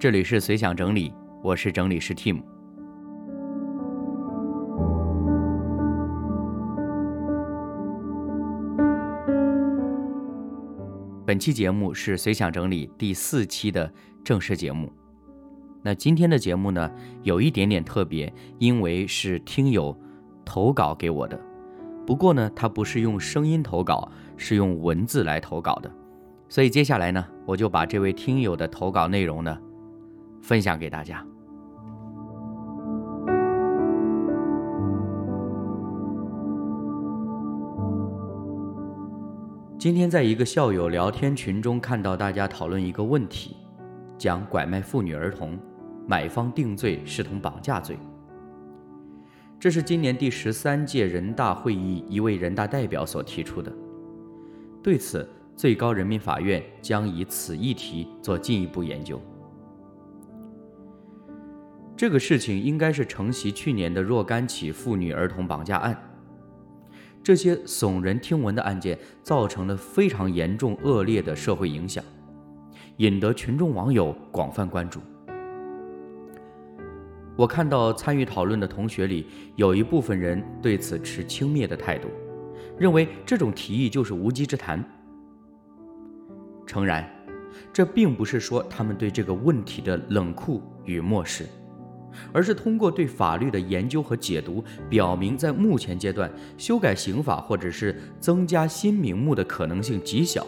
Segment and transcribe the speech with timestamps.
[0.00, 1.12] 这里是随想整理，
[1.42, 2.40] 我是整理师 Tim。
[11.26, 13.92] 本期节目是随想整理第四期的
[14.24, 14.90] 正式节目。
[15.82, 16.90] 那今天的节目呢，
[17.22, 19.94] 有一点点特别，因为是听友
[20.46, 21.38] 投稿给我的。
[22.06, 25.92] 不过呢，他不是用声音投稿，是用文字来投稿的。
[26.48, 29.58] 所以接下来呢，我就把这位听友的投稿内容呢，
[30.40, 31.24] 分享给大家。
[39.78, 43.56] 今天在一个校友聊天群中看到大家讨论一个问题，
[44.18, 45.58] 讲拐卖妇女儿童。
[46.06, 47.96] 买方定罪视同绑架罪，
[49.60, 53.72] 这是今年第十三届人大会议一位人大代表所提出的。
[54.82, 59.20] 对此，最高人民法院将以此议题做进一步研究。
[62.00, 65.94] 这个事情应该是承袭去年的若干起妇女儿童绑架案，
[67.22, 72.02] 这些耸人听闻的案件造成了非常严重恶劣的社会影响，
[72.96, 74.98] 引得群众网友广泛关注。
[77.36, 79.26] 我看到参与讨论的同学里，
[79.56, 82.08] 有一部分人对此持轻蔑的态度，
[82.78, 84.82] 认为这种提议就是无稽之谈。
[86.66, 87.06] 诚然，
[87.70, 91.44] 这并不是说他们对这个问题的冷酷与漠视，
[92.32, 100.46] 而是通过对法律的研究和解读，表明在目前阶段修改刑法或者是增加新名目的可能性极小。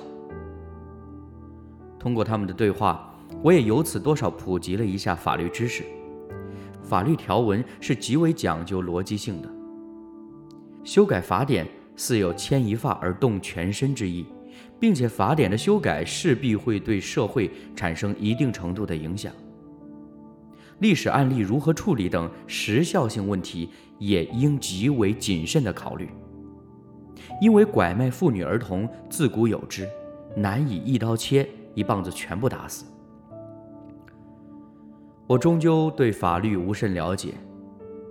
[1.98, 5.84] 通过他们的对话，我也由此多少普及了一下法律知识。
[6.82, 9.48] 法律条文是极为讲究逻辑性的，
[10.84, 11.66] 修改法典
[11.96, 14.26] 似有牵一发而动全身之意，
[14.80, 19.32] 并且法典的修改势必会对社会产生一定程度的影响。
[20.78, 23.68] 历史案例如何处理等时效性问题
[23.98, 26.08] 也应极为谨慎的考虑，
[27.40, 29.88] 因为拐卖妇女儿童自古有之，
[30.34, 32.84] 难以一刀切，一棒子全部打死。
[35.28, 37.34] 我终究对法律无甚了解，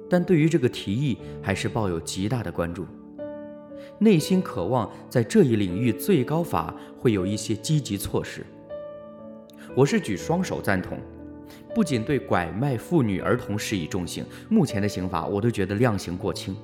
[0.10, 2.86] 但对于这个提议还是抱有极大的关注，
[4.00, 8.46] 内心渴望在这一领域最高法会有一些积极措施。
[9.76, 10.98] 我是举双手赞同，
[11.74, 16.56] 不仅对拐卖妇女儿童施以重刑，目前的刑法我都觉得量刑过轻。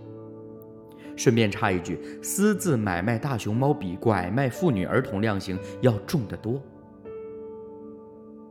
[1.15, 6.61] 顺便插一句，私自买卖大熊猫比拐卖妇女儿童量刑要重得多。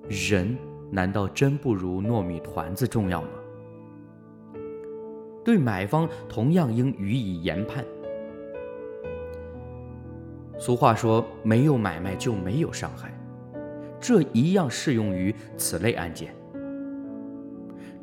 [0.09, 0.57] 人。
[0.89, 3.29] 难道真不如糯米团子重要吗？
[5.45, 7.85] 对买方同样应予以严判。
[10.61, 13.13] 俗话说：“没有买卖就没有伤害”，
[14.01, 16.33] 这一样适用于此类案件。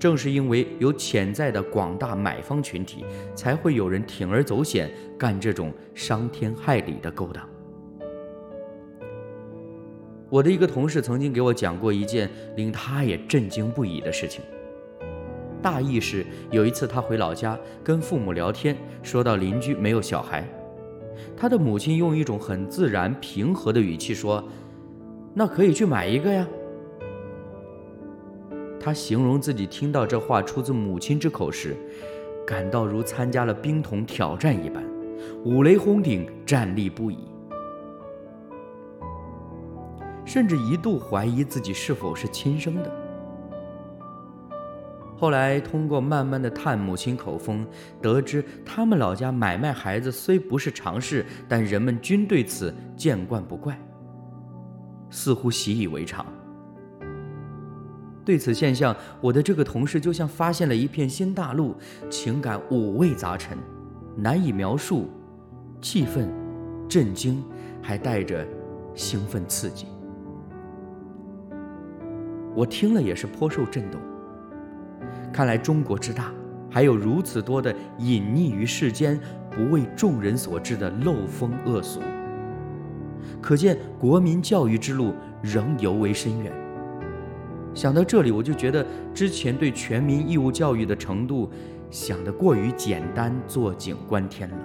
[0.03, 7.47] 正是因为有潜在的广大买方群体，才会有人铤而走险干这种伤天害理的勾当。
[10.29, 14.43] 我的一个同事曾经给我讲过一件令他也震惊不已的事情。
[15.61, 20.45] 大意是，有一次他回老家跟父母聊天，说到邻居没有小孩，
[21.37, 24.43] 他的母亲用一种很自然平和的语气说
[25.33, 26.45] ：“那可以去买一个呀。”
[28.83, 31.73] 他形容自己听到这话出自母亲之口时，
[32.45, 34.83] 感到如参加了冰桶挑战一般，
[35.45, 37.19] 五雷轰顶，战栗不已。
[40.25, 42.91] 甚至一度怀疑自己是否是亲生的。
[45.15, 47.65] 后来通过慢慢的探母亲口风，
[48.01, 53.79] 得知他们老家买卖孩子虽不是常事，但人们均对此见惯不怪，
[55.09, 56.25] 似乎习以为常。
[58.25, 61.75] 对此现象，我的这个同事就像发现了一片新大陆，
[62.09, 63.57] 情感五味杂陈，
[64.15, 65.09] 难以描述，
[65.81, 66.31] 气愤、
[66.87, 67.43] 震惊，
[67.81, 68.47] 还带着
[68.95, 69.87] 兴奋刺激。
[72.55, 73.99] 我听了也是颇受震动。
[75.33, 76.31] 看来中国之大，
[76.69, 79.19] 还有如此多的隐匿于世间、
[79.51, 81.99] 不为众人所知的漏风恶俗，
[83.41, 86.62] 可见国民教育之路仍尤为深远。
[87.73, 91.49] 想到这里，我就觉得之前对全民义务教育的程度
[91.89, 94.57] 想得过于简单，坐井观天了。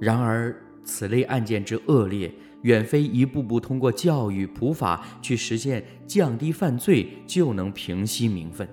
[0.00, 0.54] 然而，
[0.84, 2.32] 此类案件之恶劣。
[2.62, 8.68] 远非一步步通过教育普法去实现降低犯罪就能平息民愤。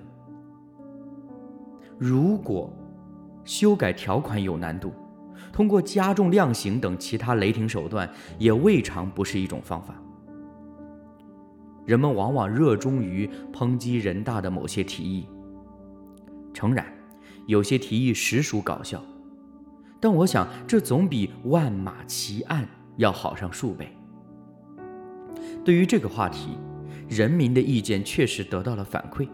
[1.98, 2.72] 如果
[3.44, 4.92] 修改条款有难度，
[5.52, 8.08] 通过加重量刑等其他雷霆手段
[8.38, 10.00] 也未尝不是一种方法。
[11.90, 15.26] 人们往往热衷于抨击人大的某些提议。
[16.54, 16.86] 诚然，
[17.46, 19.02] 有些提议实属搞笑，
[19.98, 22.64] 但我想这总比万马齐喑
[22.96, 23.88] 要好上数倍。
[25.64, 26.50] 对于这个话题，
[27.08, 29.26] 人民的意见确实得到了反馈。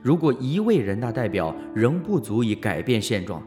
[0.00, 3.42] 如果一位人大代表仍不足以改变现状，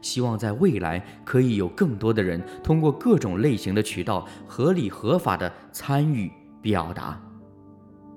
[0.00, 6.32] 希望在未来可以有更多的人通过各种类型的渠道合理合法的参与
[6.62, 7.20] 表达，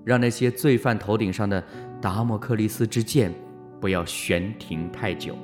[0.06, 1.62] 让那些罪犯头顶上的
[2.00, 3.34] 达摩克利斯之剑
[3.81, 5.36] 不要悬停太久。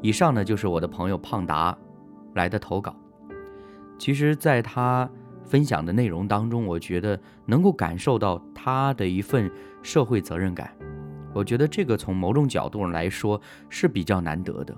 [0.00, 1.76] 以上呢就是我的朋友胖达
[2.34, 2.96] 来的投稿。
[3.98, 5.08] 其实，在他
[5.44, 9.50] 分享的内容当中，我觉得能够感受到他的一份
[9.82, 10.72] 社会责任感。
[11.34, 14.76] 我觉得这个从某种角度上来说是比较难得的，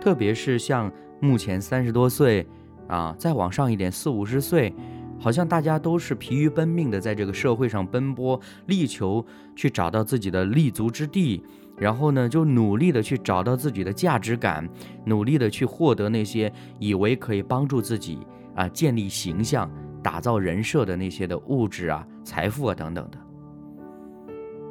[0.00, 2.46] 特别是像目前三十多岁
[2.86, 4.74] 啊，再往上一点四五十岁，
[5.18, 9.24] 好像大家都是疲于奔命的在这个社会上奔波，力求
[9.56, 11.42] 去找到自己的立足之地。
[11.78, 14.68] 然后呢，就努力的去找到自己的价值感，
[15.06, 18.18] 努力的去获得那些以为可以帮助自己
[18.60, 19.70] 啊建立形象、
[20.02, 23.18] 打造人设的那些的物质啊、财富啊等等的。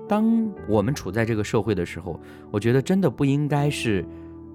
[0.08, 2.20] 当我们处在这个社会的时候，
[2.52, 4.06] 我觉得真的不应该是，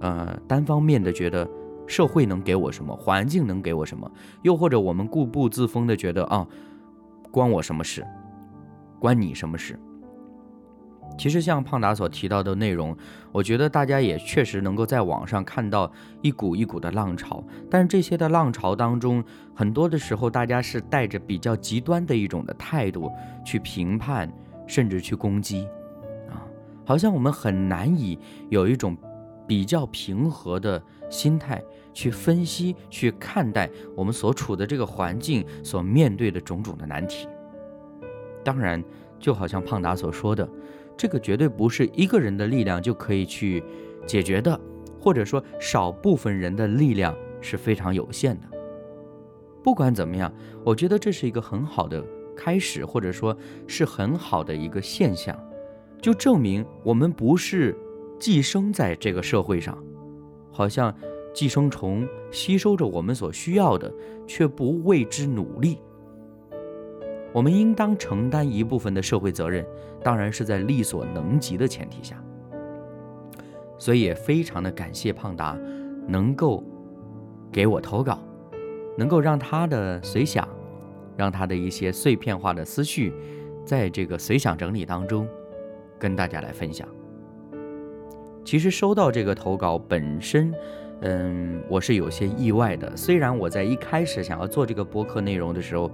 [0.01, 1.49] 呃，单方面的觉得
[1.87, 4.11] 社会能给我什么，环境能给我什么，
[4.43, 6.47] 又或者我们固步自封的觉得啊，
[7.31, 8.05] 关我什么事，
[8.99, 9.79] 关你什么事。
[11.17, 12.97] 其实像胖达所提到的内容，
[13.31, 15.91] 我觉得大家也确实能够在网上看到
[16.23, 19.23] 一股一股的浪潮，但是这些的浪潮当中，
[19.55, 23.09] 很多的时候大家是带着比较极端的一种的态度
[23.45, 24.29] 去评判，
[24.67, 25.69] 甚至去攻击，
[26.29, 26.43] 啊，
[26.85, 28.19] 好像我们很难以
[28.51, 28.97] 有一种
[29.47, 31.63] 比较平和的心态
[31.93, 37.29] 去分析、去看待我们所处的这个环境所面对的种种的难题。
[38.43, 38.83] 当然，
[39.21, 40.49] 就好像胖达所说的。
[40.97, 43.63] 这个绝对不是一个人的力量就可以去
[44.07, 44.59] 解决的，
[45.01, 48.47] 或者说少部分人的力量是非常有限的。
[49.63, 50.33] 不管怎么样，
[50.65, 52.05] 我觉得这是一个很好的
[52.37, 53.37] 开始，或者说
[53.67, 55.35] 是很好的一个现象，
[56.01, 57.77] 就证明我们不是
[58.19, 59.83] 寄生在这个社会上，
[60.53, 60.95] 好像
[61.33, 63.93] 寄生虫吸收着我们所需要的，
[64.27, 65.79] 却不为之努力。
[67.35, 69.67] 我们应当承担一部分的社会责任，
[70.05, 72.17] 当然是在力所能及的前提下。
[73.77, 75.59] 所以也非常的感谢胖达，
[76.07, 76.63] 能够
[77.51, 78.21] 给我投稿，
[78.97, 80.49] 能够让他的随想，
[81.17, 83.13] 让他的一些碎片化的思绪，
[83.65, 85.27] 在这个随想整理当中，
[85.99, 86.87] 跟大家来分享。
[88.45, 90.55] 其实收到这个投稿本身，
[91.01, 92.97] 嗯，我是有些意外的。
[92.97, 95.91] 虽然我在一开始想要做这个播客内容的时候。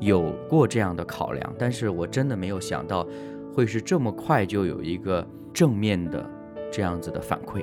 [0.00, 3.06] 有过这样的考量，但是我真的没有想到，
[3.54, 6.24] 会是这么快就有一个正面的
[6.70, 7.62] 这样子的反馈。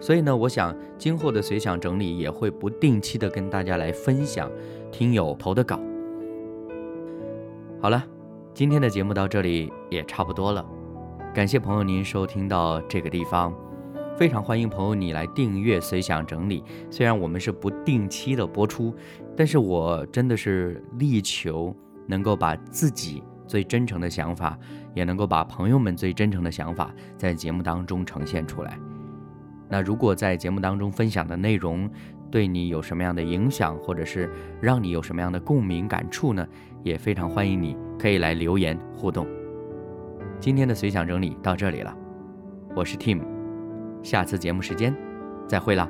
[0.00, 4.50] 所以呢，我想今后的随想整理也会不定期的跟大家来分享
[4.90, 5.78] 听友投的稿。
[7.80, 8.04] 好了，
[8.52, 10.64] 今天的节目到这里也差不多了，
[11.32, 13.54] 感谢朋友您收听到这个地方。
[14.16, 16.62] 非常欢迎朋友你来订阅随想整理。
[16.90, 18.94] 虽然我们是不定期的播出，
[19.36, 21.74] 但是我真的是力求
[22.06, 24.56] 能够把自己最真诚的想法，
[24.94, 28.78] 也能够把朋友们最真诚的想法在节目当中呈现出来。
[29.68, 31.90] 那如果在节目当中分享的内容
[32.30, 36.46] 对你有什么样的影响，或者是让你有什么样的共鸣感触呢？
[36.84, 39.26] 也非常欢迎你可以来留言互动。
[40.38, 41.96] 今天的随想整理到这里了，
[42.74, 43.31] 我是 Tim。
[44.02, 44.94] 下次节目时间，
[45.46, 45.88] 再会了。